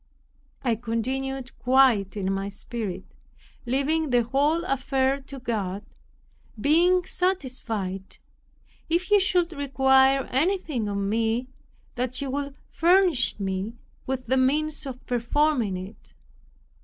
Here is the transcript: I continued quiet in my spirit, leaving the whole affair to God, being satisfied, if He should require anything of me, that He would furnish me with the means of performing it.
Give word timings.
I 0.63 0.73
continued 0.73 1.55
quiet 1.59 2.17
in 2.17 2.33
my 2.33 2.49
spirit, 2.49 3.03
leaving 3.67 4.09
the 4.09 4.23
whole 4.23 4.63
affair 4.63 5.21
to 5.27 5.37
God, 5.37 5.85
being 6.59 7.05
satisfied, 7.05 8.17
if 8.89 9.03
He 9.03 9.19
should 9.19 9.53
require 9.53 10.23
anything 10.31 10.87
of 10.87 10.97
me, 10.97 11.49
that 11.93 12.15
He 12.15 12.25
would 12.25 12.55
furnish 12.71 13.39
me 13.39 13.75
with 14.07 14.25
the 14.25 14.37
means 14.37 14.87
of 14.87 15.05
performing 15.05 15.77
it. 15.77 16.15